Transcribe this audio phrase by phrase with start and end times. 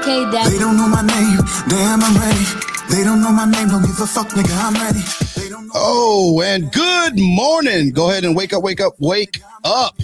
[0.00, 0.50] Okay, Daddy.
[0.52, 1.38] They don't know my name.
[1.68, 2.44] Damn, I'm ready.
[2.90, 3.68] They don't know my name.
[3.68, 4.50] Don't give a fuck, nigga.
[4.56, 5.00] I'm ready.
[5.74, 7.90] Oh, and good morning.
[7.90, 9.98] Go ahead and wake up, wake up, wake up.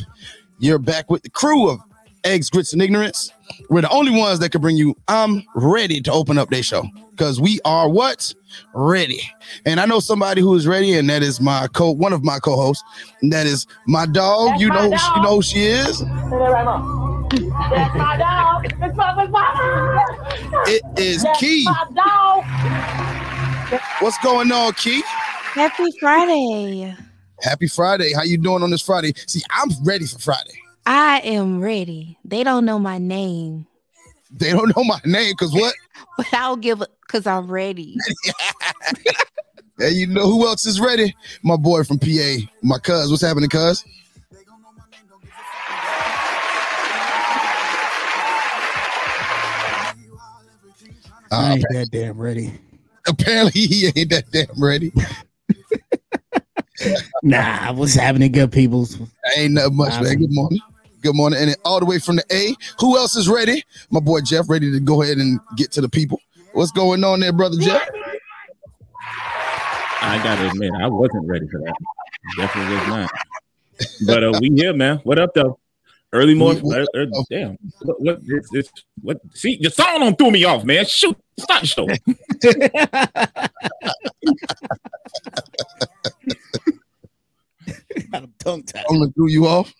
[0.58, 1.80] You're back with the crew of
[2.24, 3.32] Eggs, Grits, and Ignorance.
[3.70, 4.94] We're the only ones that can bring you.
[5.08, 8.34] I'm ready to open up their show because we are what
[8.74, 9.22] ready.
[9.64, 12.38] And I know somebody who is ready, and that is my co one of my
[12.38, 12.84] co-hosts.
[13.22, 14.50] And that is my dog.
[14.50, 15.16] That's you my know, dog.
[15.16, 16.02] you know who she is.
[17.32, 17.70] Say that right now.
[17.70, 18.64] That's my dog.
[18.64, 21.64] It's my, it's my It is That's Key.
[21.64, 23.80] my dog.
[24.00, 25.02] What's going on, Key?
[25.06, 26.94] Happy Friday.
[27.40, 28.12] Happy Friday.
[28.12, 29.12] How you doing on this Friday?
[29.26, 30.58] See, I'm ready for Friday.
[30.86, 32.16] I am ready.
[32.24, 33.66] They don't know my name,
[34.30, 35.74] They don't know my name because what?
[36.16, 37.96] but I'll give it because I'm ready.
[39.78, 41.14] Hey, you know who else is ready?
[41.42, 43.10] My boy from PA, my cuz.
[43.10, 43.84] What's happening, cuz?
[51.30, 52.52] I Uh, ain't that damn ready.
[53.06, 54.92] apparently, he ain't that damn ready.
[57.22, 58.98] Nah, what's happening, good peoples?
[59.36, 60.18] Ain't nothing much, man.
[60.18, 60.60] Good morning.
[61.00, 61.40] Good morning.
[61.40, 63.64] And all the way from the A, who else is ready?
[63.90, 66.20] My boy Jeff, ready to go ahead and get to the people.
[66.52, 67.82] What's going on there, brother Jeff?
[70.02, 71.74] I gotta admit, I wasn't ready for that.
[72.36, 73.10] Definitely was not.
[74.06, 74.98] But uh, we here, man.
[75.04, 75.58] What up, though?
[76.12, 76.62] Early morning.
[76.62, 77.58] We- we- uh, uh, damn.
[77.82, 78.00] What?
[78.00, 78.18] What?
[78.24, 78.70] It's, it's,
[79.02, 79.18] what?
[79.34, 80.84] See, your song don't threw me off, man.
[80.86, 81.88] Shoot, stop the show.
[88.12, 88.84] I'm tongue tied.
[88.88, 89.72] I'm gonna threw you off.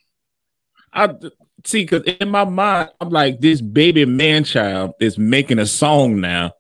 [0.93, 1.15] I
[1.65, 6.21] see, because in my mind, I'm like, this baby man child is making a song
[6.21, 6.53] now,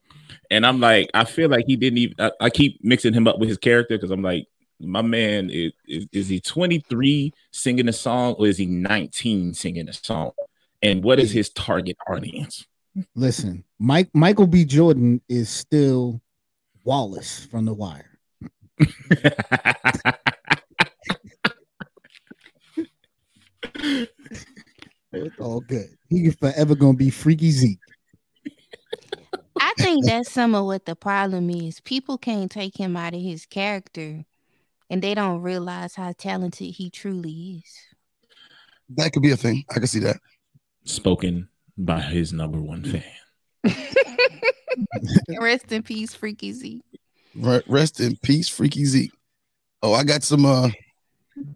[0.50, 2.14] and I'm like, I feel like he didn't even.
[2.19, 4.47] I, I keep mixing him up with his character because I'm like,
[4.81, 9.89] my man is, is is he 23 singing a song or is he 19 singing
[9.89, 10.33] a song?
[10.83, 12.67] And what is his target audience?
[13.15, 14.65] Listen, Mike Michael B.
[14.65, 16.21] Jordan is still
[16.84, 18.19] Wallace from The Wire.
[25.12, 25.89] It's all good.
[26.09, 27.79] He's forever gonna be Freaky Zeke.
[29.59, 31.81] I think that's some of what the problem is.
[31.81, 34.25] People can't take him out of his character
[34.91, 37.73] and they don't realize how talented he truly is.
[38.97, 39.65] That could be a thing.
[39.71, 40.19] I can see that.
[40.85, 43.03] Spoken by his number one fan.
[45.41, 46.83] Rest in peace, Freaky Z.
[47.35, 49.13] Re- Rest in peace, Freaky Zeke.
[49.83, 50.45] Oh, I got some.
[50.45, 50.71] uh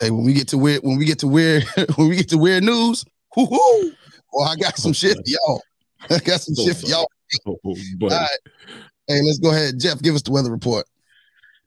[0.00, 1.64] Hey, when we get to weird, when we get to weird,
[1.94, 3.04] when we get to weird news,
[3.36, 3.92] whoo-hoo,
[4.32, 5.62] well, I got some shit for y'all.
[6.10, 7.06] I got some shit for y'all.
[7.46, 7.56] All
[7.98, 8.28] but right.
[9.06, 9.78] Hey, let's go ahead.
[9.78, 10.86] Jeff, give us the weather report.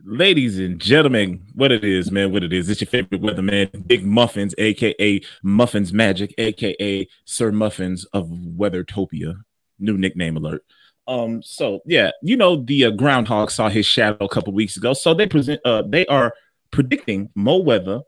[0.06, 2.70] Ladies and gentlemen, what it is, man, what it is.
[2.70, 9.42] It's your favorite weatherman, Big Muffins, aka Muffins Magic, aka Sir Muffins of Weathertopia.
[9.80, 10.64] New nickname alert.
[11.08, 14.94] Um, so yeah, you know the uh, groundhog saw his shadow a couple weeks ago,
[14.94, 15.60] so they present.
[15.66, 16.34] Uh, they are
[16.72, 18.02] predicting more weather,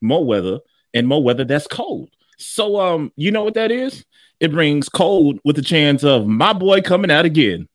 [0.00, 0.58] more weather,
[0.92, 2.10] and more weather that's cold.
[2.36, 4.04] So um, you know what that is?
[4.40, 7.68] It brings cold with the chance of my boy coming out again.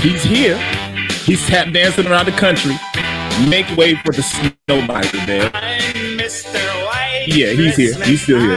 [0.00, 0.87] He's here.
[1.28, 2.74] He's tap dancing around the country.
[3.50, 5.52] Make way for the snow miser, man.
[7.26, 8.02] Yeah, he's here.
[8.02, 8.56] He's still here.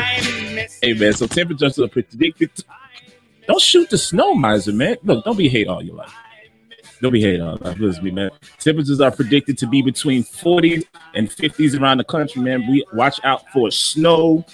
[0.81, 1.11] Hey, man.
[1.11, 2.49] So temperatures are predicted.
[3.45, 4.95] Don't shoot the snow miser, man.
[5.03, 6.13] Look, don't be hate all your life.
[7.01, 7.77] Don't be hate all your life.
[7.77, 8.29] Listen me, man.
[8.57, 12.65] Temperatures are predicted to be between 40s and 50s around the country, man.
[12.71, 14.45] We watch out for snow,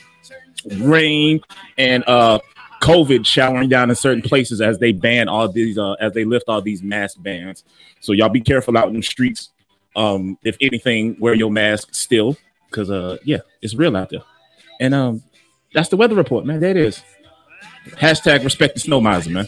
[0.80, 1.42] rain,
[1.78, 2.40] and uh
[2.82, 6.46] COVID showering down in certain places as they ban all these uh as they lift
[6.48, 7.64] all these mask bans.
[8.00, 9.50] So y'all be careful out in the streets.
[9.96, 12.38] Um, if anything, wear your mask still,
[12.70, 14.22] because uh yeah, it's real out there.
[14.80, 15.24] And um
[15.74, 16.60] that's the weather report, man.
[16.60, 17.02] That is.
[17.92, 19.48] Hashtag respect the snow miser, man.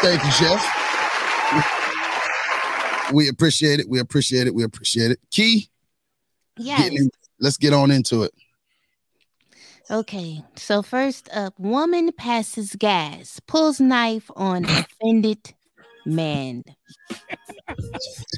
[0.00, 0.78] Thank you, Jeff.
[3.12, 3.88] We appreciate it.
[3.88, 4.54] We appreciate it.
[4.54, 5.20] We appreciate it.
[5.30, 5.68] Key,
[6.56, 6.80] Yes.
[6.82, 8.32] getting in- let's get on into it.
[9.92, 15.52] Okay, so first up, woman passes gas, pulls knife on offended
[16.06, 16.64] man.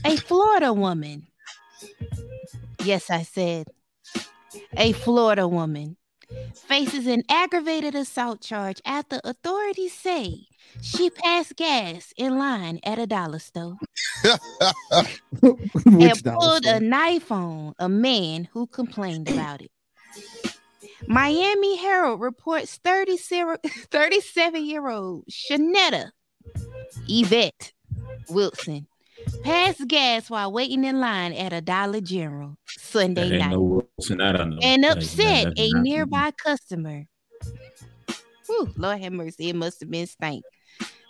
[0.05, 1.29] A Florida woman.
[2.83, 3.69] Yes, I said
[4.77, 5.97] a Florida woman
[6.55, 10.35] faces an aggravated assault charge after authorities say
[10.83, 13.77] she passed gas in line at a dollar store
[15.43, 19.71] and pulled a knife on a man who complained about it.
[21.09, 23.59] Miami Herald reports 37
[24.65, 26.11] year old Shanetta
[27.09, 27.73] Yvette
[28.29, 28.87] Wilson
[29.43, 33.61] passed gas while waiting in line at a Dollar General Sunday night no
[33.99, 34.59] Wilson, I don't know.
[34.63, 37.05] and upset that- a that- nearby customer.
[38.47, 39.49] Whew, Lord have mercy.
[39.49, 40.45] It must have been stank.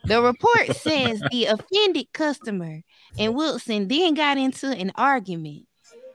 [0.04, 2.80] The report says the offended customer
[3.18, 5.66] and Wilson then got into an argument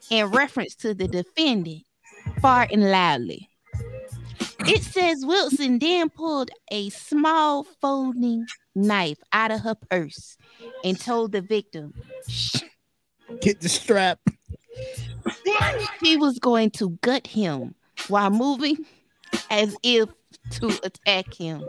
[0.10, 1.84] in reference to the defendant
[2.40, 3.49] farting loudly.
[4.62, 8.46] It says Wilson then pulled a small folding
[8.76, 10.38] knife out of her purse
[10.84, 11.94] and told the victim
[13.42, 14.20] Get the strap.
[16.04, 17.76] she was going to gut him
[18.08, 18.78] while moving
[19.50, 20.10] as if
[20.52, 21.64] to attack him.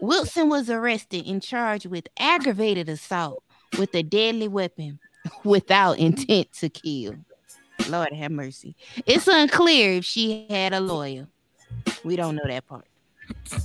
[0.00, 3.42] Wilson was arrested and charged with aggravated assault
[3.78, 4.98] with a deadly weapon
[5.44, 7.14] without intent to kill.
[7.88, 8.76] Lord have mercy.
[9.06, 11.28] It's unclear if she had a lawyer.
[12.04, 12.86] We don't know that part.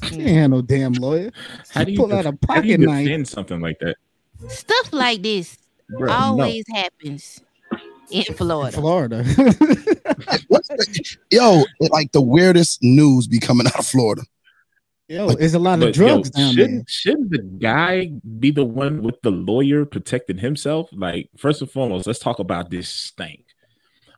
[0.10, 1.32] She ain't had no damn lawyer.
[1.72, 3.06] How do you pull out a def- how do you pocket knife.
[3.06, 3.96] defend something like that?
[4.48, 5.58] Stuff like this
[5.92, 6.14] Bruh, no.
[6.14, 7.42] always happens
[8.12, 8.78] in Florida.
[8.78, 9.24] Florida.
[10.48, 14.22] What's the, yo, like the weirdest news be coming out of Florida.
[15.08, 19.04] Yo, there's a lot of drugs yo, down shouldn't, shouldn't the guy be the one
[19.04, 20.90] with the lawyer protecting himself?
[20.92, 23.46] Like, first and foremost, let's talk about this stank.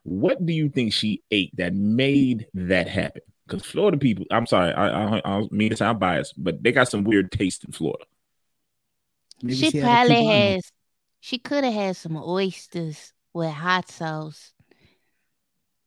[0.04, 3.20] What do you think she ate that made that happen?
[3.48, 6.70] Because Florida people, I'm sorry, I, I, I don't mean to sound biased, but they
[6.70, 8.04] got some weird taste in Florida.
[9.42, 10.72] Maybe she, had a probably has.
[11.20, 14.52] She could have had some oysters with hot sauce,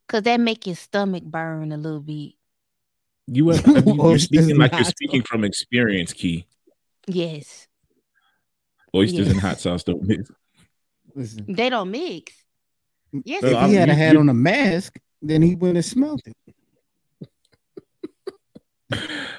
[0.08, 2.34] cause that make your stomach burn a little bit.
[3.28, 6.48] You have, I mean, you're speaking like you're hot speaking from experience, Key.
[7.08, 7.68] Yes,
[8.96, 10.30] Oysters and hot sauce don't mix.
[11.14, 12.34] Listen, they don't mix.
[13.24, 15.42] Yes, No, if it I'm- he had you- a hat you- on a mask, then
[15.44, 16.36] he wouldn't have smelled it.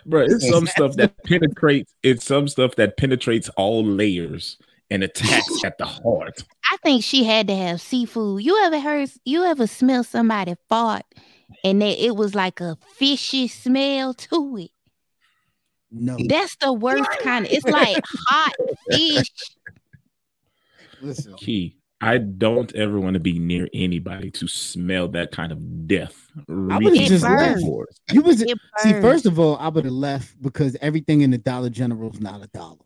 [0.07, 1.95] Bro, it's some stuff that penetrates.
[2.03, 4.59] It's some stuff that penetrates all layers
[4.91, 6.45] and attacks at the heart.
[6.71, 8.43] I think she had to have seafood.
[8.43, 9.11] You ever heard?
[9.25, 11.05] You ever smell somebody fart,
[11.65, 14.71] and that it was like a fishy smell to it?
[15.91, 16.17] No.
[16.27, 17.45] That's the worst kind.
[17.47, 18.55] Of, it's like hot
[18.91, 19.31] fish.
[21.01, 21.77] Listen, Key.
[22.05, 26.31] I don't ever want to be near anybody to smell that kind of death.
[26.49, 27.61] I would've just left.
[27.61, 28.01] the pores.
[28.11, 28.93] you was It see.
[28.93, 29.03] burns.
[29.05, 32.43] First of all, I would have left because everything in the Dollar General is not
[32.43, 32.79] a dollar.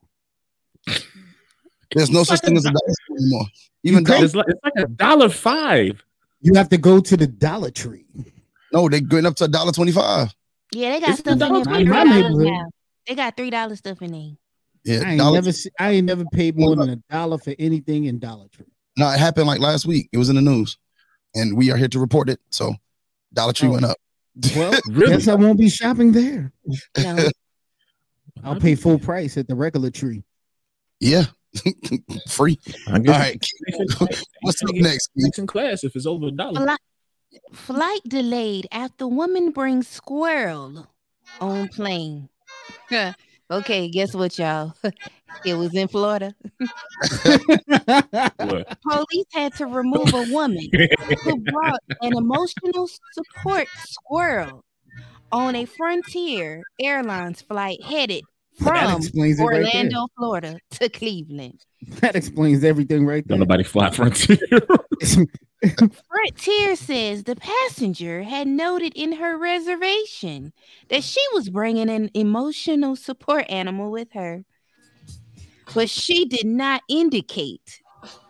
[1.94, 3.46] There's no such thing as a dollar store anymore.
[3.84, 6.04] Even can't- dollar, It's like, it's like a dollar five.
[6.42, 8.04] You have to go to the Dollar Tree.
[8.72, 10.34] no, they're going up to a dollar twenty-five.
[10.72, 12.44] yeah, they got It's stuff in the there in my neighborhood.
[12.46, 12.66] now.
[13.06, 14.30] They got three dollars stuff in there.
[14.84, 15.50] Yeah, I ain't never.
[15.80, 18.66] I ain't never paid more than a dollar for anything in Dollar Tree.
[18.98, 20.08] No, it happened like last week.
[20.12, 20.78] It was in the news,
[21.34, 22.40] and we are here to report it.
[22.50, 22.74] So,
[23.32, 23.72] Dollar Tree Oh.
[23.72, 23.96] went up.
[24.54, 25.12] Well, Really?
[25.12, 26.52] guess I won't be shopping there.
[26.98, 27.28] No,
[28.44, 30.22] I'll pay full price at the regular tree.
[31.00, 31.24] Yeah,
[32.28, 32.58] free.
[32.88, 33.46] I All guess right,
[34.42, 35.08] what's up next?
[35.16, 35.26] Keith?
[35.28, 36.60] It's in class if it's over a dollar.
[36.60, 36.78] Flight,
[37.54, 40.86] flight delayed after woman brings squirrel
[41.40, 42.28] on plane.
[43.50, 44.74] okay, guess what, y'all?
[45.44, 46.34] It was in Florida.
[48.82, 50.68] Police had to remove a woman
[51.22, 54.64] who brought an emotional support squirrel
[55.32, 58.22] on a Frontier Airlines flight headed
[58.58, 61.64] from explains it right Orlando, Florida to Cleveland.
[62.00, 63.46] That explains everything right Don't there.
[63.46, 64.38] nobody fly frontier.
[66.08, 70.52] Frontier says the passenger had noted in her reservation
[70.88, 74.44] that she was bringing an emotional support animal with her,
[75.74, 77.80] but she did not indicate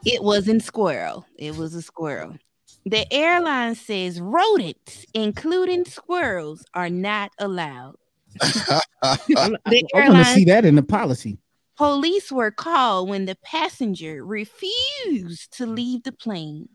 [0.04, 1.26] it wasn't squirrel.
[1.36, 2.36] It was a squirrel.
[2.84, 7.96] The airline says rodents, including squirrels, are not allowed.
[9.02, 11.38] The I want to see that in the policy.
[11.76, 16.68] Police were called when the passenger refused to leave the plane.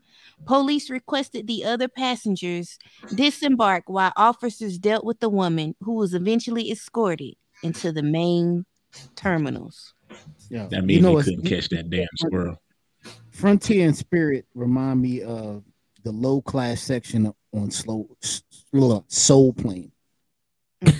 [0.46, 2.78] Police requested the other passengers
[3.14, 8.64] disembark while officers dealt with the woman who was eventually escorted into the main
[9.16, 9.92] terminals.
[10.52, 12.60] Yeah, That means you know couldn't catch that damn squirrel.
[13.30, 15.64] Frontier and Spirit remind me of
[16.04, 18.42] the low class section on slow s-
[18.74, 19.90] uh, Soul Plane.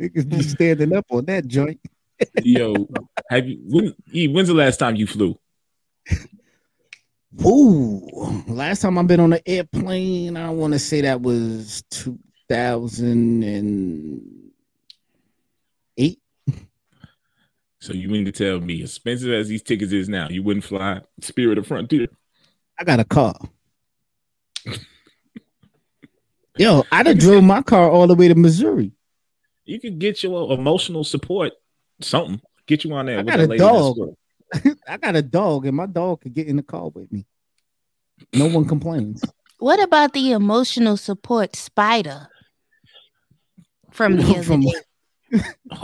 [0.00, 1.78] Niggas be standing up on that joint.
[2.36, 2.88] Yo,
[3.28, 3.60] have you?
[3.66, 3.94] When,
[4.32, 5.38] when's the last time you flew?
[7.44, 8.08] Ooh,
[8.46, 14.43] last time I've been on an airplane, I want to say that was 2008.
[17.84, 21.02] So you mean to tell me, expensive as these tickets is now, you wouldn't fly
[21.20, 22.06] Spirit of Frontier?
[22.78, 23.34] I got a car.
[26.56, 28.92] Yo, I done drove my car all the way to Missouri.
[29.66, 31.52] You could get your emotional support,
[32.00, 32.40] something.
[32.66, 33.18] Get you on there.
[33.18, 33.98] I with got that a lady dog.
[34.88, 37.26] I got a dog, and my dog could get in the car with me.
[38.32, 39.22] No one complains.
[39.58, 42.28] What about the emotional support spider?
[43.94, 44.72] from the other From- day.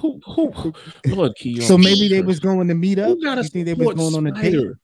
[0.00, 0.72] Who, who,
[1.06, 1.62] Lord, Keon.
[1.62, 3.08] So maybe they was going to meet up.
[3.08, 4.52] Who got a You think they was going on a date?
[4.52, 4.78] spider?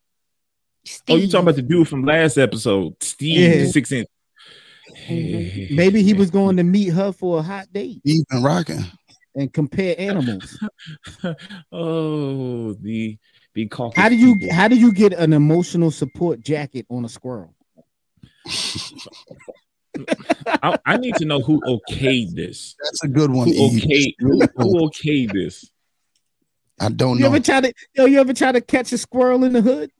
[1.08, 3.66] Oh, you talking about the dude from last episode, Steve, Yeah.
[3.70, 4.08] six inch.
[5.08, 5.74] Mm-hmm.
[5.76, 8.84] Maybe he was going to meet her for a hot date He's rocking.
[9.34, 10.58] and compare animals.
[11.72, 13.18] oh, the
[13.54, 14.54] the caucus How did you people.
[14.54, 17.54] how did you get an emotional support jacket on a squirrel?
[20.62, 22.74] I, I need to know who okayed this.
[22.82, 23.48] That's a good one.
[23.48, 23.82] Who Eve.
[23.82, 25.70] okayed who, who okayed this?
[26.80, 27.28] I don't You know.
[27.28, 29.90] ever try to yo, you ever try to catch a squirrel in the hood?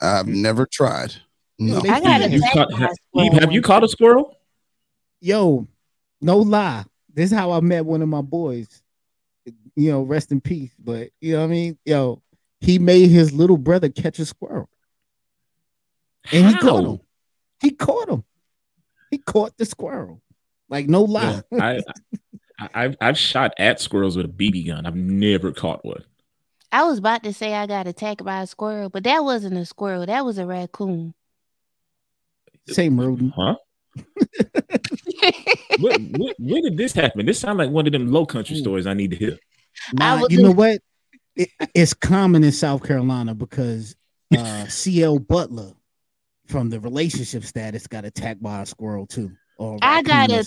[0.00, 1.14] I've never tried.
[1.58, 1.78] No.
[1.78, 2.38] I got feed you.
[2.38, 4.38] You caught, have, squirrel have you caught a squirrel?
[5.20, 5.66] Yo,
[6.20, 6.84] no lie.
[7.12, 8.82] This is how I met one of my boys.
[9.76, 10.72] You know, rest in peace.
[10.78, 11.78] But you know what I mean?
[11.84, 12.22] Yo,
[12.60, 14.68] he made his little brother catch a squirrel.
[16.32, 17.00] And he caught him.
[17.60, 18.24] He caught him.
[19.10, 20.22] He caught the squirrel.
[20.68, 21.42] Like no lie.
[21.52, 21.80] I,
[22.58, 24.86] I I've I've shot at squirrels with a BB gun.
[24.86, 26.04] I've never caught one.
[26.72, 29.64] I was about to say I got attacked by a squirrel, but that wasn't a
[29.64, 30.06] squirrel.
[30.06, 31.14] That was a raccoon.
[32.68, 33.32] Same rodent.
[33.36, 33.56] Huh?
[35.80, 37.26] Where, where, where did this happen?
[37.26, 39.38] This sounds like one of them low country stories I need to hear.
[39.92, 40.80] Nah, was you know what?
[41.34, 43.96] It, it's common in South Carolina because
[44.36, 45.72] uh, CL Butler
[46.50, 49.30] from the relationship status got attacked by a squirrel too.
[49.58, 50.40] Or a I raccoon got or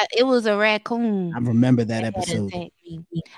[0.00, 1.32] a- it was a raccoon.
[1.34, 2.52] I remember that that episode.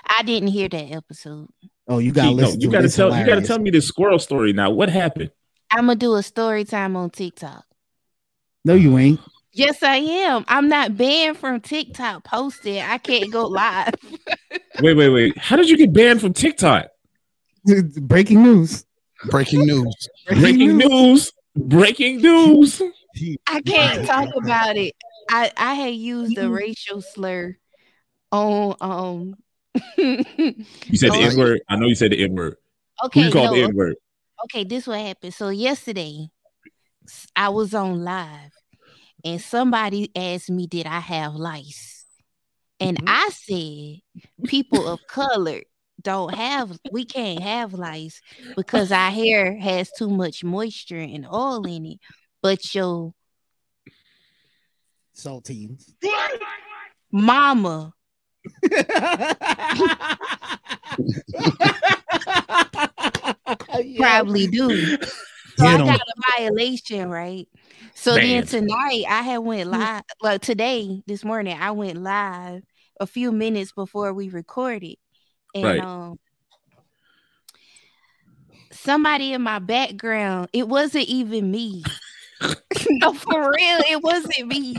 [0.05, 1.47] I didn't hear that episode.
[1.87, 2.85] Oh, you gotta Keith, no, listen you gotta it.
[2.87, 4.71] It's tell you gotta tell me this squirrel story now.
[4.71, 5.31] What happened?
[5.71, 7.65] I'm gonna do a story time on TikTok.
[8.65, 9.19] No, you ain't.
[9.53, 10.45] Yes, I am.
[10.47, 12.79] I'm not banned from TikTok posting.
[12.81, 13.93] I can't go live.
[14.81, 15.37] Wait, wait, wait.
[15.37, 16.87] How did you get banned from TikTok?
[17.99, 18.85] Breaking news.
[19.25, 20.09] Breaking news.
[20.27, 21.31] Breaking news.
[21.65, 22.81] Breaking news.
[23.47, 24.93] I can't talk about it.
[25.29, 27.57] I I had used a racial slur
[28.31, 29.35] on um.
[29.97, 31.61] You said the N word.
[31.69, 32.57] I know you said the N word.
[33.01, 33.95] Who okay, you called no, the N word?
[34.45, 35.33] okay, this what happened.
[35.33, 36.27] So yesterday,
[37.35, 38.51] I was on live,
[39.23, 42.05] and somebody asked me, "Did I have lice?"
[42.79, 43.05] And Mhm.
[43.07, 45.61] I said, "People of color
[46.03, 46.77] don't have.
[46.91, 48.21] We can't have lice
[48.55, 51.99] because our hair has too much moisture and oil in it.
[52.41, 53.13] But your
[55.15, 55.93] Saltines.
[57.11, 57.93] mama
[63.97, 64.97] probably do."
[65.57, 67.47] So I got a violation, right?
[67.93, 69.75] So then tonight I had went hmm.
[69.75, 70.03] live.
[70.21, 72.63] Like today, this morning, I went live
[72.99, 74.95] a few minutes before we recorded,
[75.53, 75.79] and Right.
[75.79, 76.19] um,
[78.71, 80.49] somebody in my background.
[80.53, 81.83] It wasn't even me.
[82.89, 84.75] no, for real, it wasn't me.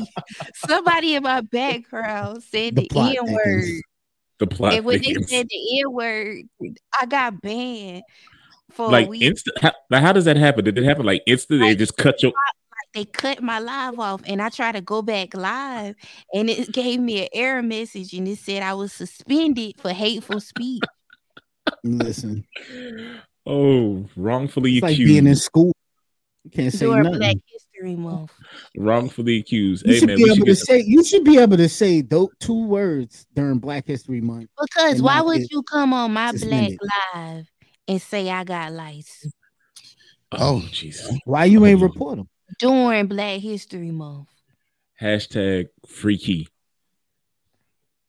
[0.67, 3.83] Somebody in my background said The the, N word.
[4.39, 6.43] The plot And when they said the N word,
[7.01, 8.03] I got banned
[8.71, 9.59] for like instant.
[9.61, 10.65] How, like, how does that happen?
[10.65, 11.61] Did it happen like instant?
[11.61, 12.33] They just cut your.
[12.95, 15.95] They cut my live off and I tried to go back live
[16.33, 20.41] and it gave me an error message and it said I was suspended for hateful
[20.41, 20.85] speech.
[21.85, 22.47] Listen,
[23.45, 25.09] Oh, wrongfully it's like accused.
[25.09, 25.73] being in school.
[26.45, 27.19] You can't say during nothing.
[27.19, 28.31] Black History Month.
[28.77, 29.85] wrongfully accused.
[29.87, 30.81] You Hey should man, be able should to say.
[30.81, 34.49] You should be able to say those two words during Black History Month.
[34.61, 36.73] Because why not would you come on my Black.
[37.15, 37.47] Live
[37.89, 39.27] and say I got lice
[40.33, 41.19] Oh, Jesus.
[41.25, 42.29] Why you ain't report them?
[42.63, 44.29] During Black History Month?
[45.01, 46.47] Hashtag freaky.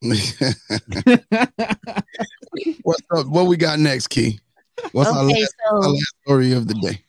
[0.02, 0.32] What's
[3.16, 3.26] up?
[3.26, 4.38] What we got next, Key?
[4.92, 7.00] What's our, okay, last, our last story of the day?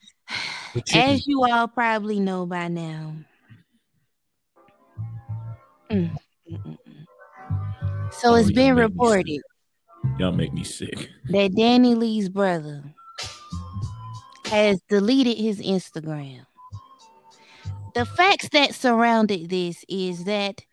[0.95, 3.13] as you all probably know by now.
[5.91, 6.17] Mm,
[6.49, 6.77] mm, mm.
[8.11, 9.39] So Oh, it's y'all been reported
[10.17, 11.11] Y'all make me sick.
[11.29, 12.83] that DaniLeigh's brother
[14.45, 16.47] has deleted his Instagram.
[17.95, 20.65] The facts that surrounded this is that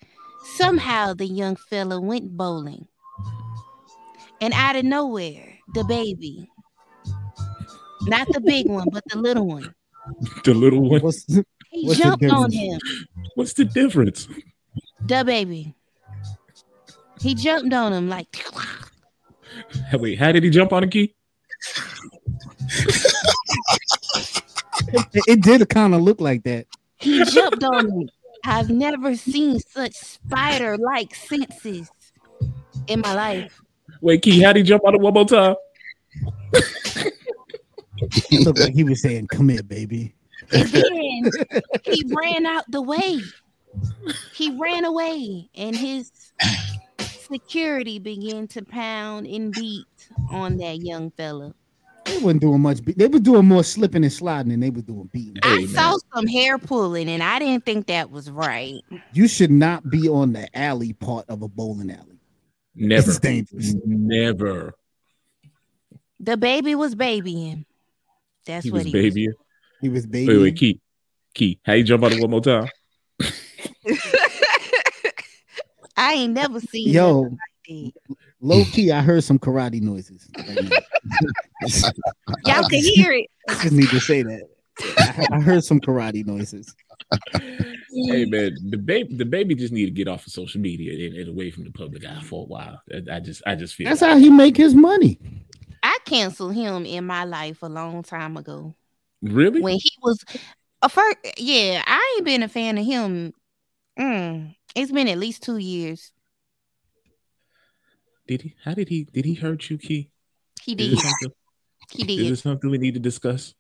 [0.57, 2.89] somehow the young fella went bowling.
[4.41, 6.51] And out of nowhere, the baby,
[8.03, 9.73] not the big one, but the little one,
[10.45, 11.01] The little one.
[11.01, 11.25] What's
[11.71, 12.81] he What's jumped on him.
[13.37, 14.27] What's the difference?
[15.07, 15.77] The baby.
[17.21, 18.45] He jumped on him like
[19.93, 21.15] Wait, how did he jump on a key?
[24.89, 26.67] it, it did kind of look like that.
[27.03, 28.09] He jumped on him.
[28.45, 31.91] I've never seen such spider-like senses
[32.87, 33.61] in my life.
[34.01, 35.55] Wait, Key, how did he jump on it one more time?
[38.01, 40.15] It looked like he was saying, "Come here, baby."
[40.53, 41.31] And then
[41.85, 43.21] he ran out the way.
[44.35, 46.11] He ran away, and his
[47.01, 49.87] security began to pound and beat
[50.31, 51.55] on that young fella.
[52.05, 52.85] They wasn't doing much.
[52.85, 55.39] Be- they were doing more slipping and sliding than they were doing beating.
[55.43, 55.99] I Hey, saw man.
[56.15, 58.81] some hair pulling, and I didn't think that was right.
[59.13, 62.19] You should not be on the alley part of a bowling alley.
[62.75, 63.11] Never.
[63.11, 63.75] It's dangerous.
[63.85, 64.75] Never.
[66.21, 67.67] The baby was babying.
[68.47, 69.29] That's what He what was he baby.
[69.81, 70.39] He was babying.
[70.39, 70.81] Wait, wait, Key.
[71.35, 71.59] Key.
[71.65, 72.69] How you jump out of one more time?
[75.97, 78.17] I ain't never seen Yo, nothing like that.
[78.43, 80.29] Low key, I heard some karate noises.
[82.47, 83.27] Y'all can hear it.
[83.49, 84.49] I just need to say that.
[84.99, 86.75] I, I heard some karate noises.
[87.33, 91.17] hey man, the baby, the baby just need to get off of social media and,
[91.17, 92.81] and away from the public eye for a while.
[92.93, 95.19] I, I just, I just feel That's like- how he make his money.
[95.83, 98.75] I canceled him in my life a long time ago
[99.21, 99.61] really.
[99.61, 100.25] when he was
[100.81, 101.17] a first.
[101.37, 103.35] Yeah, I ain't been a fan of him.
[103.99, 106.13] Mm, it's been at least two years.
[108.27, 108.55] Did he?
[108.65, 109.05] How did he?
[109.05, 110.11] Did he hurt you, Key?
[110.63, 110.93] He did.
[110.93, 111.33] it something?
[111.91, 112.33] He Is did.
[112.33, 113.55] it something we need to discuss?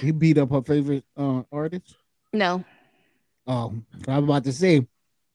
[0.00, 1.96] He beat up her favorite uh, artist.
[2.32, 2.64] No,
[3.46, 4.86] Um, I was about to say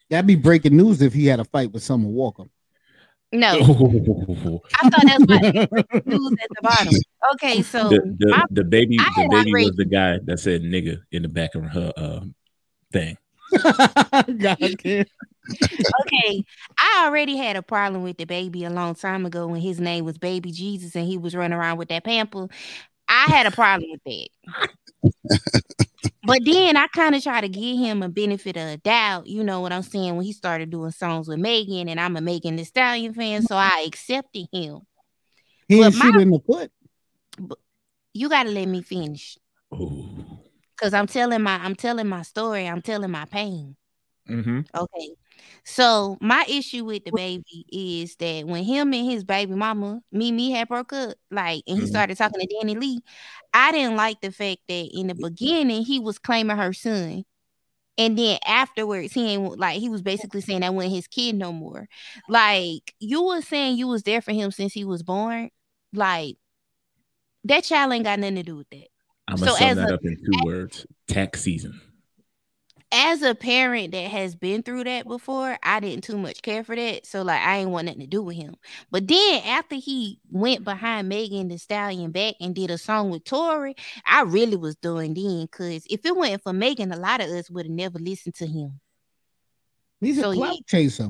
[0.09, 2.43] that'd be breaking news if he had a fight with Summer Walker.
[3.31, 3.57] no.
[3.57, 6.93] the, I thought that's what news at the bottom.
[7.33, 10.97] Okay, so the, my- the baby, I the baby was the guy that said "nigga"
[11.11, 12.19] in the back of her uh,
[12.91, 13.17] thing.
[13.63, 15.05] God, damn.
[16.01, 16.43] Okay,
[16.77, 20.05] I already had a problem with the baby a long time ago when his name
[20.05, 22.47] was Baby Jesus and he was running around with that pamper.
[23.07, 25.39] I had a problem with that.
[26.23, 29.27] but then I kind of try to give him a benefit of a doubt.
[29.27, 30.15] You know what I'm saying?
[30.15, 33.55] When he started doing songs with Megan, and I'm a Megan Thee Stallion fan, so
[33.55, 34.79] I accepted him.
[35.67, 36.71] He But ain't my- shoot in the foot.
[38.13, 39.37] You got to let me finish
[39.73, 40.05] Ooh.
[40.75, 42.67] because I'm telling my I'm telling my story.
[42.67, 43.77] I'm telling my pain.
[44.29, 44.59] Mm-hmm.
[44.75, 45.09] Okay.
[45.63, 50.51] So my issue with the baby is that when him and his baby mama, Mimi
[50.51, 51.87] had broke up, like, and he Mhm.
[51.87, 52.99] started talking to DaniLeigh,
[53.53, 57.25] I didn't like the fact that in the beginning he was claiming her son.
[57.97, 61.51] And then afterwards, he ain't like he was basically saying that wasn't his kid no
[61.51, 61.87] more.
[62.29, 65.49] Like you was saying you was there for him since he was born.
[65.93, 66.37] Like
[67.43, 68.87] that child ain't got nothing to do with that.
[69.27, 71.79] I'm gonna sum as that a- up in two words: tax season.
[72.93, 76.75] As a parent that has been through that before, I didn't too much care for
[76.75, 77.05] that.
[77.05, 78.55] So like I ain't want nothing to do with him.
[78.91, 83.23] But then after he went behind Megan Thee Stallion back and did a song with
[83.23, 83.75] Tory,
[84.05, 87.49] I really was doing then because if it wasn't for Megan, a lot of us
[87.49, 88.79] would have never listened to him.
[90.01, 90.59] He's a So, clout yeah.
[90.67, 91.09] chaser.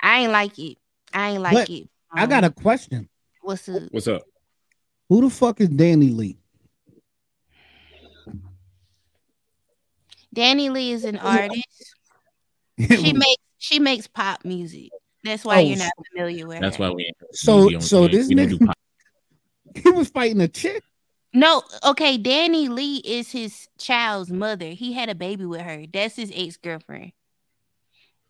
[0.00, 0.78] I ain't like it.
[1.12, 1.88] I ain't like But it.
[2.12, 3.08] I got Um, a question.
[3.42, 3.82] what's up?
[3.90, 4.22] What's up?
[5.08, 6.36] Who the fuck is DaniLeigh?
[10.34, 11.64] DaniLeigh is an artist.
[12.78, 14.90] She makes she makes pop music.
[15.24, 16.84] That's why Oh, you're not familiar with That's her.
[16.84, 17.12] why we.
[17.32, 18.72] So- we so this we nigga-
[19.74, 20.82] he was fighting a chick.
[21.32, 22.18] No, okay.
[22.18, 24.66] DaniLeigh is his child's mother.
[24.70, 25.84] He had a baby with her.
[25.92, 27.12] That's his ex girlfriend.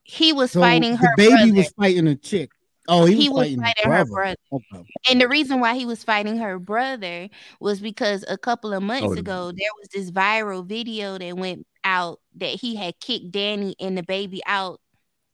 [0.02, 2.50] He was So fighting the her baby brother, was fighting a chick.
[2.88, 4.36] Oh, he, He was was fighting, fighting her her brother.
[4.50, 4.62] brother.
[4.74, 4.84] Okay.
[5.10, 7.28] and the reason why he was fighting her brother
[7.60, 11.66] was because a couple of months Oh, ago there was this viral video that went
[11.84, 14.80] out that he had kicked Danny and the baby out.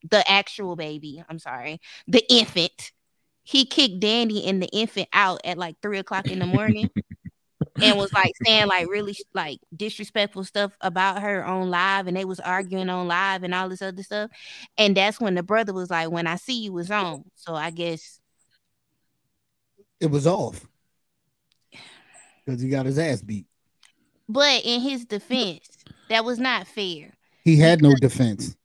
[0.09, 2.93] The actual baby, I'm sorry, the infant.
[3.43, 6.91] He kicked Danny and the infant out at like three o'clock in the morning.
[7.83, 12.25] and was like saying like really like disrespectful stuff about her on live and they
[12.25, 14.31] was arguing on live and all this other stuff
[14.79, 17.71] and that's when the brother was like when i see you was on so i
[17.71, 18.21] guess
[20.01, 20.67] It was off
[22.45, 23.47] because he got his ass beat.
[24.29, 25.76] but in his defense
[26.09, 27.13] that was not fair
[27.45, 28.57] He had no defense.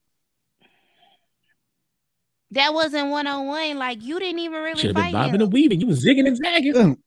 [2.51, 5.41] that wasn't one-on-one like you didn't even really Should have been fight bobbing him.
[5.41, 5.80] and weaving.
[5.82, 6.75] You was zigging and zagging.
[6.75, 6.97] Ugh.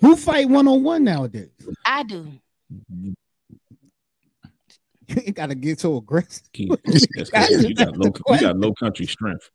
[0.00, 1.50] Who fight one on one nowadays?
[1.86, 2.26] i do
[5.26, 6.50] You gotta get so aggressive.
[6.52, 9.50] Keith, that's 'cause you got low, you got low country strength.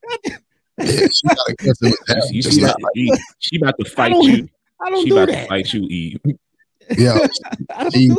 [0.80, 2.24] Yeah, she got aggressive with You that.
[2.24, 2.92] see, you Just see not that?
[2.96, 4.48] Eve, she about to fight don't you.
[4.80, 5.48] I don't She do about to that.
[5.48, 6.20] fight you, Eve.
[6.97, 7.28] Yeah,
[7.71, 8.10] I she,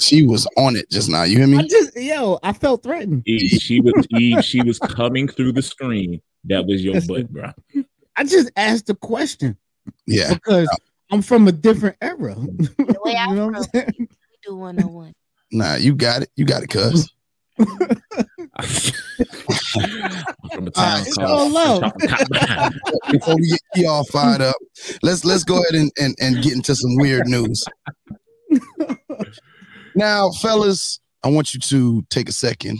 [0.00, 1.22] she was on it just now.
[1.24, 1.68] You hear I me?
[1.68, 3.22] just yo, I felt threatened.
[3.26, 4.44] Eve, she was Eve.
[4.44, 6.20] She was coming through the screen.
[6.44, 7.50] That was your butt, bro.
[8.16, 9.56] I just asked a question
[10.06, 10.34] Yeah.
[10.34, 10.68] because
[11.10, 12.34] I'm from a different era.
[12.34, 14.06] the way i You know from, what I'm we
[14.44, 15.12] do one-on-one
[15.52, 16.30] Nah, you got it.
[16.34, 17.10] You got it, cuz.
[19.72, 21.92] From a All town right, called all love.
[23.10, 24.56] Before we get you all fired up,
[25.02, 27.64] let's let's go ahead and, and, and get into some weird news.
[29.94, 32.78] Now, fellas, I want you to take a second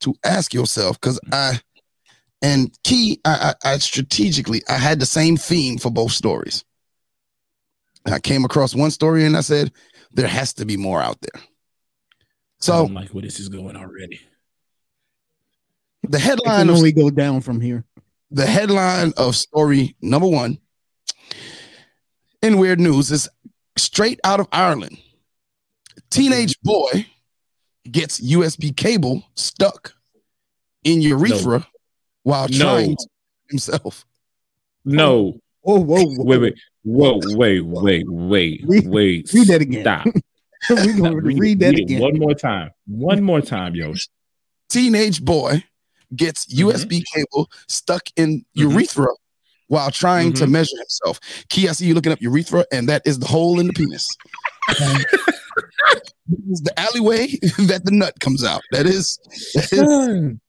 [0.00, 1.60] to ask yourself, because I
[2.42, 6.64] And key, I, I, I strategically I had the same theme for both stories.
[8.06, 9.72] I came across one story and I said,
[10.12, 11.42] there has to be more out there.
[11.42, 11.46] I
[12.60, 14.20] So don't like where this is going already.
[16.08, 17.84] The headline only go down from here.
[18.30, 20.58] the headline of story number one
[22.42, 23.28] in weird news is
[23.76, 24.98] straight out of Ireland.
[26.10, 26.68] Teenage mm-hmm.
[26.68, 27.06] boy
[27.90, 29.94] gets USB cable stuck
[30.84, 31.66] in urethra
[32.22, 32.58] while No.
[32.58, 33.06] trying to
[33.50, 34.04] himself.
[34.84, 36.24] No, Oh, whoa, whoa.
[36.24, 39.30] wait, wait, whoa, wait, wait, wait, Read- wait.
[39.34, 39.82] read that again.
[39.82, 40.06] Stop.
[40.70, 42.00] We're going to read, that it again.
[42.00, 42.70] one more time.
[42.86, 43.92] One more time, yo.
[44.68, 45.62] Teenage boy
[46.16, 49.08] gets USB cable stuck in urethra
[49.68, 50.50] while trying to Mhm.
[50.50, 51.20] measure himself.
[51.50, 54.08] Key, I see you looking up urethra, and that is the hole in the penis.
[56.26, 57.26] This is the alleyway
[57.68, 58.60] that the nut comes out.
[58.72, 59.18] That is
[59.54, 60.40] that is, Son,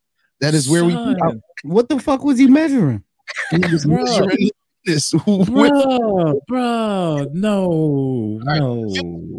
[0.42, 3.04] that is where we son, What the fuck was he measuring?
[3.52, 4.04] he was Bro.
[4.04, 4.50] measuring
[4.86, 8.86] this with bro, bro, no, no.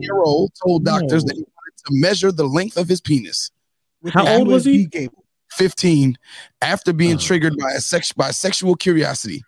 [0.00, 1.28] year old told doctors No.
[1.28, 3.50] that he wanted to measure the length of his penis.
[4.12, 4.87] How old was he?
[4.87, 5.19] Cable.
[5.53, 6.17] 15
[6.63, 7.19] after being Oh.
[7.19, 9.43] triggered by a sex by sexual curiosity.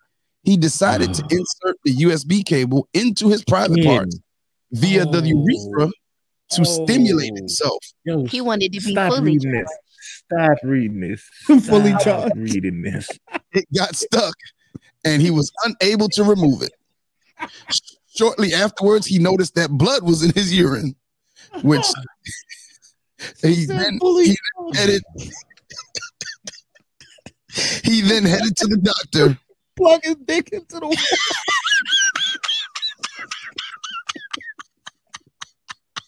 [0.44, 1.28] He decided to Oh.
[1.36, 3.84] insert the USB cable into his private Kid.
[3.86, 4.18] parts
[4.72, 5.90] via the urethra
[6.50, 6.84] to oh.
[6.84, 7.36] stimulate Oh.
[7.36, 7.78] himself.
[8.04, 9.70] Yo, He wanted to be stop fully reading this.
[10.24, 11.22] Stop reading this.
[11.66, 12.36] Fully Stop charged.
[12.36, 13.08] reading this.
[13.52, 14.34] It got stuck
[15.04, 16.72] and he was unable to remove it.
[18.16, 20.94] Shortly afterwards, he noticed that blood was in his urine,
[21.62, 21.86] which
[23.42, 24.76] he Said then fully he charged.
[24.76, 25.02] headed
[27.84, 29.38] he then headed to the doctor
[29.76, 30.96] plug his dick into the wall.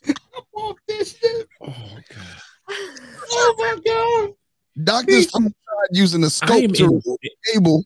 [0.07, 1.49] I'm off this shit.
[1.63, 2.77] Oh god.
[3.31, 4.35] Oh my god.
[4.85, 5.49] Doctors tried
[5.93, 7.85] using a scope to in, remove the cable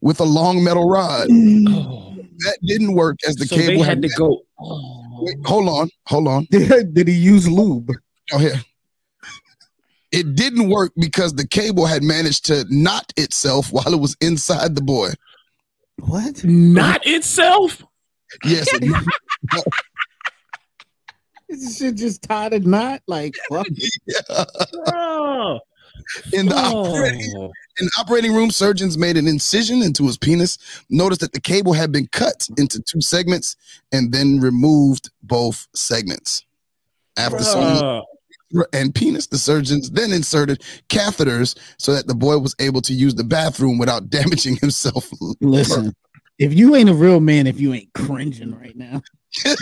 [0.00, 1.28] with a long metal rod.
[1.28, 1.66] Mm.
[1.68, 4.42] oh, That didn't work as the so cable they had had to go.
[4.60, 5.04] Oh.
[5.20, 6.46] Wait, hold on, hold on.
[6.50, 7.90] Did, did he use lube?
[8.32, 8.60] Oh, here.
[10.12, 14.74] It didn't work because the cable had managed to knot itself while it was inside
[14.74, 15.10] the boy.
[16.00, 16.42] What?
[16.44, 17.84] Not itself.
[18.44, 18.82] Yes, it-
[21.48, 23.00] This shit just tied a knot?
[23.06, 24.24] Like, fuck it.
[24.92, 25.58] Oh,
[26.34, 27.50] in the operating, in
[27.86, 30.58] the operating room, surgeons made an incision into his penis.
[30.90, 33.56] Noticed that the cable had been cut into two segments
[33.92, 36.44] and then removed both segments.
[37.16, 38.02] After sewing Bruh.
[38.72, 39.26] And penis.
[39.26, 43.78] The surgeons then inserted catheters so that the boy was able to use the bathroom
[43.78, 45.08] without damaging himself.
[45.40, 45.94] Listen,
[46.38, 49.02] if you ain't a real man, if you ain't cringing right now,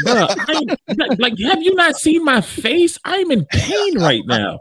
[0.06, 2.98] Bruh, like, like, have you not seen my face?
[3.04, 4.60] I'm in pain right now.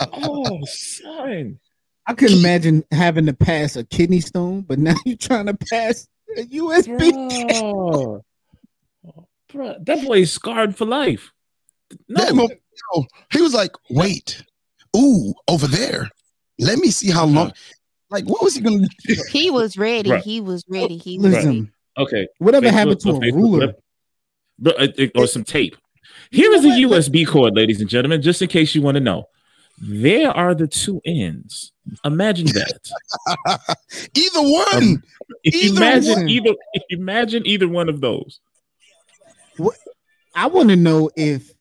[0.00, 1.58] Oh, son.
[2.06, 6.08] I couldn't imagine having to pass a kidney stone, but now you're trying to pass
[6.36, 7.60] a USB.
[7.60, 8.24] Bro.
[9.52, 11.32] Bro, that boy is scarred for life.
[12.08, 14.42] No, That he was like, wait,
[14.96, 16.10] ooh, over there.
[16.58, 17.52] Let me see how long.
[18.10, 19.14] Like, what was he gonna do?
[19.30, 20.10] He was ready.
[20.10, 20.22] Right.
[20.22, 20.98] He was ready.
[20.98, 21.70] He was Listen, ready.
[21.98, 22.28] okay.
[22.38, 23.74] whatever Facebook- happened to uh, a ruler?
[23.74, 23.78] clip.
[24.64, 25.76] Uh, or some tape.
[26.30, 29.24] Here is a USB cord, ladies and gentlemen, just in case you want to know.
[29.80, 31.72] There are the two ends.
[32.04, 32.80] Imagine that.
[34.14, 35.02] Either one.
[35.44, 36.28] Either imagine one.
[36.28, 36.50] either
[36.90, 38.40] imagine either one of those.
[40.34, 41.51] I want to know if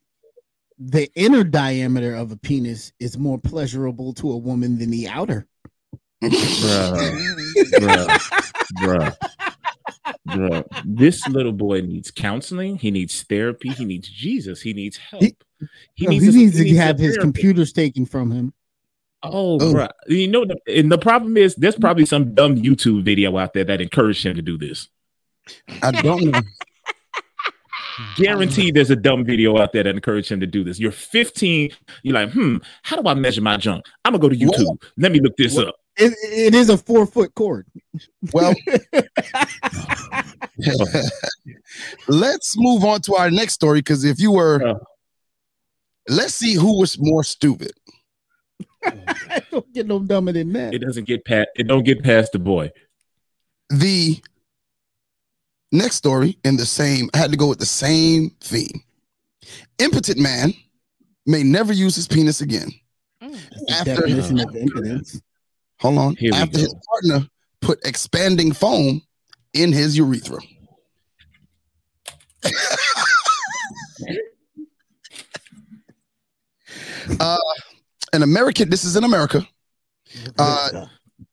[0.83, 5.45] the inner diameter of a penis is more pleasurable to a woman than the outer.
[6.23, 7.19] Bruh,
[7.73, 8.19] bruh,
[8.79, 9.17] bruh,
[10.27, 10.63] bruh.
[10.85, 12.77] This little boy needs counseling.
[12.77, 13.69] He needs therapy.
[13.69, 14.61] He needs Jesus.
[14.61, 15.23] He needs help.
[15.23, 15.35] He-
[15.93, 17.21] He No, needs, he a- needs he to needs have his therapist.
[17.21, 18.53] computers taken from him.
[19.21, 19.73] Oh, Oh.
[19.73, 19.89] bruh.
[20.07, 23.63] You know, the, and the problem is there's probably some dumb YouTube video out there
[23.65, 24.87] that encouraged him to do this.
[25.83, 26.41] I don't know.
[28.17, 30.79] Guaranteed there's a dumb video out there that encouraged him to do this.
[30.79, 31.69] You're 15.
[32.03, 33.85] You're like, hmm, how do I measure my junk?
[34.05, 34.81] I'm gonna go to YouTube.
[34.97, 35.67] Let me look this What?
[35.69, 35.75] up.
[35.97, 37.67] It, it is a four foot cord.
[38.33, 38.53] Well,
[42.07, 44.79] let's move on to our next story because if you were, Oh.
[46.09, 47.71] let's see who was more stupid.
[48.83, 50.73] I don't get no dumber than that.
[50.73, 52.71] It doesn't get past it don't get past the boy.
[53.69, 54.21] The
[55.71, 58.83] next story in the same, I had to go with the same theme.
[59.79, 60.53] Impotent man
[61.25, 62.69] may never use his penis again.
[63.21, 63.39] Mm.
[63.69, 65.21] After, definition of impotence.
[65.79, 67.27] hold on, Here after his partner
[67.61, 69.01] put expanding foam
[69.53, 70.39] in his urethra.
[77.19, 77.37] uh,
[78.13, 79.45] an American, this is in America.
[80.37, 80.87] Uh,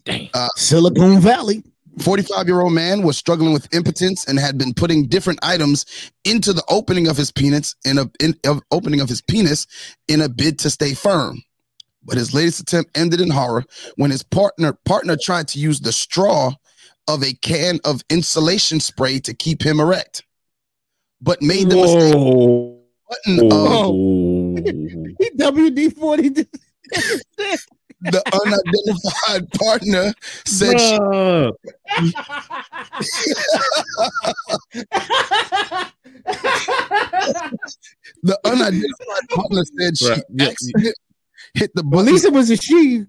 [0.04, 0.28] Dang.
[0.56, 1.62] Silicon Valley.
[1.98, 5.86] 45 year old man was struggling with impotence and had been putting different items
[6.24, 9.66] into the opening of his penis in a in, of opening of his penis
[10.08, 11.42] in a bid to stay firm.
[12.02, 13.64] But his latest attempt ended in horror
[13.96, 16.52] when his partner partner tried to use the straw
[17.06, 20.24] of a can of insulation spray to keep him erect,
[21.20, 22.80] but made the mistake Whoa.
[23.08, 23.92] button of Whoa.
[23.92, 24.54] Oh.
[25.18, 26.46] He WD forty.
[28.02, 30.12] the unidentified partner
[30.46, 30.98] said she
[38.22, 40.22] the unidentified partner said she Right.
[40.78, 40.90] Yeah.
[41.54, 43.04] hit the button least it was a she.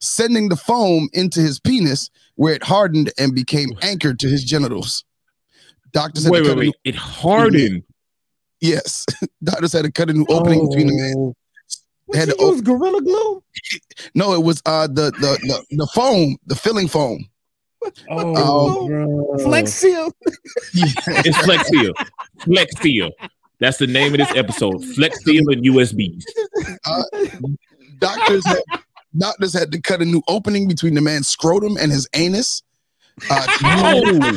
[0.00, 5.04] sending the foam into his penis where it hardened and became anchored to his genitals.
[5.92, 6.74] Doctors had Wait, wait, wait.
[6.84, 7.82] It hardened.
[8.60, 9.06] yes,
[9.44, 11.14] doctors had to cut a new opening between the man.
[11.16, 11.34] Oh.
[12.06, 13.42] What Had you to op- use Gorilla Glue?
[14.14, 17.28] No, it was uh the the the, the foam, the filling foam.
[18.10, 19.38] Oh, bro.
[19.38, 20.10] Flex Seal.
[20.74, 21.92] It's Flex Seal.
[22.40, 23.10] Flex Seal.
[23.60, 24.84] That's the name of this episode.
[24.94, 26.22] Flex Seal and USBs.
[27.98, 28.62] Doctors had,
[29.16, 32.62] doctors had to cut a new opening between the man's scrotum and his anus.
[33.30, 34.36] Uh,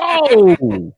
[0.00, 0.56] Oh.
[0.66, 0.94] Oh.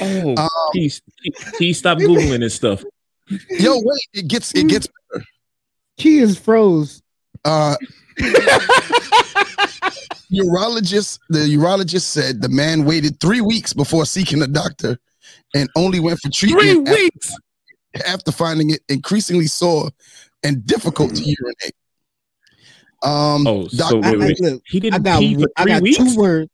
[0.00, 1.00] Oh, Um, please,
[1.56, 2.82] please stop googling this stuff.
[3.50, 4.88] yo, wait, it gets it gets
[5.96, 7.02] Key is froze.
[7.44, 7.76] uh
[10.32, 14.98] urologist the urologist said the man waited three weeks before seeking a doctor
[15.54, 17.32] and only went for treatment Three weeks.
[18.06, 19.90] after finding it increasingly sore
[20.42, 21.74] and difficult to urinate
[23.02, 24.40] um Oh, doc- so I, wait, I, wait.
[24.40, 25.98] look, He didn't got pee for I got weeks.
[25.98, 26.50] two words.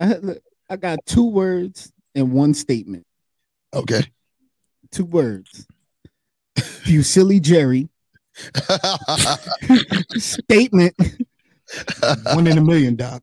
[0.00, 0.38] I, look,
[0.70, 3.06] I got two words in one statement.
[3.74, 4.02] okay
[4.90, 5.66] Two words.
[6.84, 7.88] You silly Jerry.
[10.16, 10.94] Statement.
[12.32, 13.22] One in a million, Doc.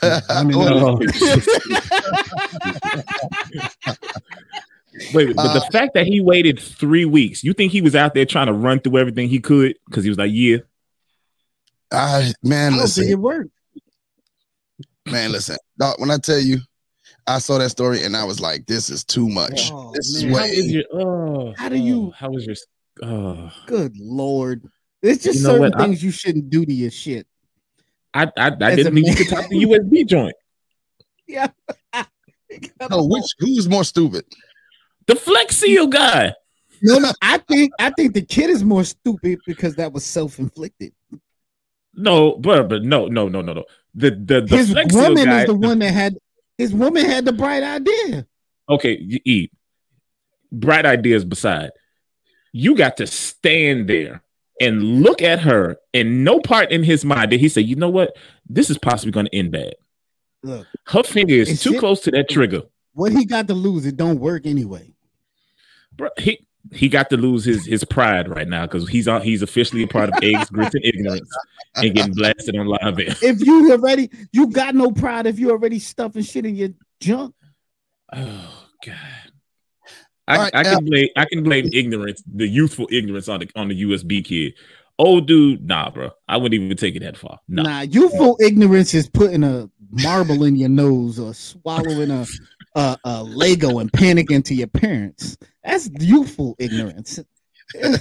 [0.00, 0.96] One in Oh.
[0.96, 1.12] million.
[5.14, 8.14] Wait, but the Uh, fact that he waited three weeks, you think he was out
[8.14, 10.58] there trying to run through everything he could because he was like, "Yeah,
[11.90, 13.50] I, man I don't think listen it worked.
[15.06, 16.58] man listen Doc, when i tell you
[17.26, 20.24] i saw that story and i was like this is too much Oh, this is
[20.24, 20.32] man.
[20.34, 22.56] how way your oh, How do oh, you- uh, how was your
[23.02, 24.62] oh Good lord.
[25.02, 25.80] It's just You know certain what?
[25.80, 27.26] I- things you shouldn't do to your shit.
[28.14, 30.34] I I, I didn't a think you could talk the USB joint.
[31.26, 31.48] Yeah.
[31.94, 32.04] no
[32.90, 34.24] oh, which who's more stupid
[35.06, 36.34] The Flex Seal guy.
[36.82, 37.12] No, no.
[37.22, 40.92] I think I think the kid is more stupid because that was self-inflicted.
[41.94, 43.64] No, but but no, no, no, no, no.
[43.94, 45.40] The the the His Flex woman guy.
[45.42, 46.16] is the one that had
[46.58, 48.26] his woman had the bright idea.
[48.68, 49.52] okay, you eat.
[50.50, 51.70] Bright ideas beside.
[52.52, 54.22] You got to stand there
[54.60, 57.88] and look at her, and no part in his mind did he say, "You know
[57.88, 58.14] what?
[58.48, 59.74] This is possibly going to end bad."
[60.42, 61.80] Look, Her finger is too shit.
[61.80, 62.62] close to that trigger.
[62.92, 64.92] what he got to lose, it don't work anyway.
[65.96, 69.42] Bro, he he got to lose his his pride right now because he's on he's
[69.42, 71.28] officially a part of eggs, grits, and ignorance
[71.74, 73.14] and getting blasted on live air.
[73.22, 76.70] If you already you got no pride if you already stuffing shit in your
[77.00, 77.34] junk.
[78.12, 78.96] Oh God.
[80.28, 83.40] I, All right, I can uh, blame I can blame ignorance, the youthful ignorance on
[83.40, 84.54] the on the USB kid.
[84.98, 86.10] Old dude, nah, bro.
[86.28, 87.40] I wouldn't even take it that far.
[87.48, 87.62] Nah.
[87.62, 92.26] Nah, youthful ignorance is putting a marble in your nose or swallowing a,
[92.74, 95.36] a a Lego and panicking to your parents.
[95.64, 97.20] That's youthful ignorance.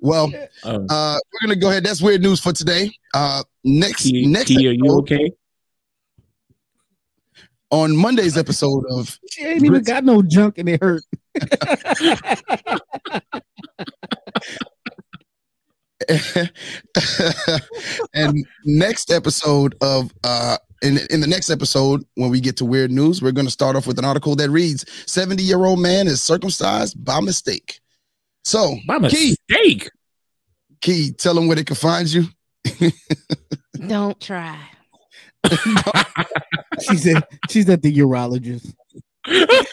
[0.00, 0.32] well
[0.64, 4.48] Um, uh we're gonna go ahead that's weird news for today uh next T, next
[4.48, 5.30] T, are you okay?
[7.70, 11.04] on monday's episode of she ain't even got no junk and it hurt.
[18.14, 22.90] and next episode of uh in, in the next episode when we get to weird
[22.90, 26.06] news we're going to start off with an article that reads 70 year old man
[26.06, 27.80] is circumcised by mistake
[28.44, 29.90] so By key mistake.
[30.80, 32.24] key tell them where they can find you
[33.88, 34.56] Don't try.
[36.88, 38.72] She's at she's at the urologist.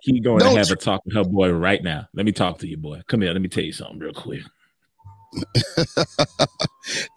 [0.00, 2.08] He going Don't to have tr- a talk with her boy right now.
[2.14, 3.02] Let me talk to you, boy.
[3.06, 3.32] Come here.
[3.32, 4.40] Let me tell you something real quick.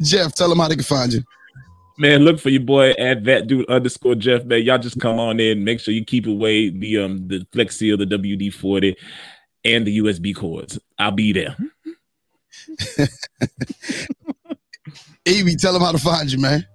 [0.01, 1.21] jeff tell them how they can find you
[1.97, 4.43] Man, look for your boy at that dude underscore Jeff.
[4.43, 5.63] Man, y'all just come on in.
[5.63, 8.97] Make sure you keep away the um the Flex Seal, the WD forty,
[9.63, 10.77] and the USB cords.
[10.99, 11.55] I'll be there.
[15.25, 16.65] Evie, tell them how to find you man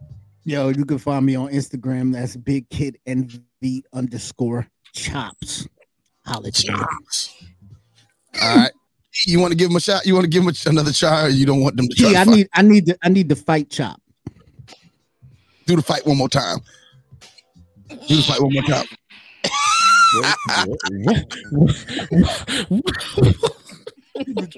[0.45, 2.13] Yo, you can find me on Instagram.
[2.13, 5.69] That's Big Kid NV underscore chops.
[6.25, 6.75] Holla at me.
[8.43, 8.73] All right.
[9.27, 10.07] You want to give him a shot?
[10.07, 12.17] You want to give him another try, or you don't want them to try Gee,
[12.17, 14.01] I need I need the I need the fight chop.
[15.71, 16.59] Do the fight one more time.
[17.89, 18.87] Do the fight one more time.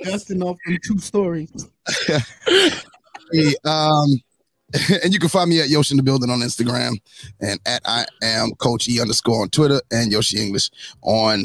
[0.05, 1.51] Dusting off them two stories.
[3.35, 4.21] Hey, um,
[5.03, 7.01] and you can find me at Yoshi in the building on Instagram
[7.41, 10.69] and at I am Coach E underscore on Twitter and Yoshi English
[11.01, 11.45] on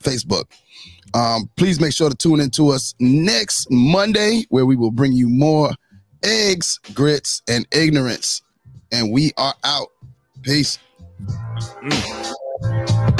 [0.00, 0.46] Facebook.
[1.14, 5.12] Um, please make sure to tune in to us next Monday where we will bring
[5.12, 5.70] you more
[6.24, 8.42] eggs, grits, and ignorance.
[8.92, 9.92] And we are out.
[10.42, 10.78] Peace.
[11.82, 13.19] Mm.